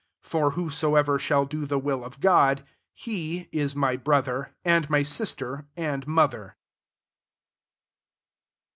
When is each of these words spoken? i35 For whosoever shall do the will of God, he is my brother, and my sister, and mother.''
i35 0.23 0.27
For 0.27 0.51
whosoever 0.53 1.19
shall 1.19 1.45
do 1.45 1.67
the 1.67 1.77
will 1.77 2.03
of 2.03 2.19
God, 2.19 2.65
he 2.91 3.47
is 3.51 3.75
my 3.75 3.95
brother, 3.95 4.51
and 4.65 4.89
my 4.89 5.03
sister, 5.03 5.67
and 5.77 6.07
mother.'' 6.07 6.55